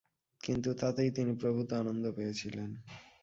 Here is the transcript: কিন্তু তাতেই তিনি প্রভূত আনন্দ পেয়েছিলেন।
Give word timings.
কিন্তু 0.41 0.69
তাতেই 0.73 1.09
তিনি 1.11 1.31
প্রভূত 1.35 1.69
আনন্দ 1.73 2.03
পেয়েছিলেন। 2.11 2.69